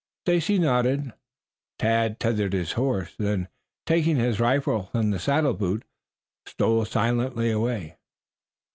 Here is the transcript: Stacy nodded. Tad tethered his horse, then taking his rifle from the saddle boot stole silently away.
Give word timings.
Stacy 0.25 0.57
nodded. 0.57 1.13
Tad 1.77 2.19
tethered 2.19 2.53
his 2.53 2.71
horse, 2.71 3.13
then 3.19 3.49
taking 3.85 4.15
his 4.15 4.39
rifle 4.39 4.87
from 4.87 5.11
the 5.11 5.19
saddle 5.19 5.53
boot 5.53 5.83
stole 6.47 6.85
silently 6.85 7.51
away. 7.51 7.97